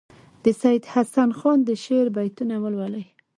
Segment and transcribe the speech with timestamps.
[0.43, 3.05] د سیدحسن خان د شعر بیتونه ولولي.